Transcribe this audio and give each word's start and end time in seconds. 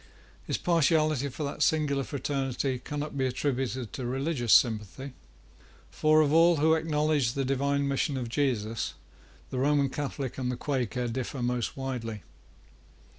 His 0.47 0.57
partiality 0.57 1.29
for 1.29 1.43
that 1.43 1.61
singular 1.61 2.03
fraternity 2.03 2.79
cannot 2.79 3.15
be 3.15 3.27
attributed 3.27 3.93
to 3.93 4.05
religious 4.07 4.51
sympathy; 4.51 5.13
for, 5.91 6.21
of 6.21 6.33
all 6.33 6.55
who 6.55 6.73
acknowledge 6.73 7.33
the 7.33 7.45
divine 7.45 7.87
mission 7.87 8.17
of 8.17 8.27
Jesus, 8.27 8.95
the 9.51 9.59
Roman 9.59 9.89
Catholic 9.89 10.39
and 10.39 10.51
the 10.51 10.57
Quaker 10.57 11.07
differ 11.07 11.43
most 11.43 11.77
widely. 11.77 12.23